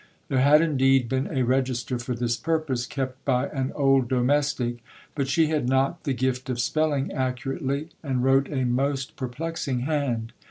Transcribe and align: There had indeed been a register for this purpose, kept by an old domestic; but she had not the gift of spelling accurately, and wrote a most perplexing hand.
There 0.29 0.39
had 0.39 0.63
indeed 0.63 1.07
been 1.07 1.27
a 1.27 1.43
register 1.43 1.99
for 1.99 2.15
this 2.15 2.35
purpose, 2.35 2.87
kept 2.87 3.23
by 3.23 3.49
an 3.49 3.71
old 3.75 4.09
domestic; 4.09 4.79
but 5.13 5.27
she 5.27 5.45
had 5.49 5.69
not 5.69 6.05
the 6.05 6.13
gift 6.15 6.49
of 6.49 6.59
spelling 6.59 7.11
accurately, 7.11 7.89
and 8.01 8.23
wrote 8.23 8.51
a 8.51 8.63
most 8.65 9.15
perplexing 9.15 9.81
hand. 9.81 10.33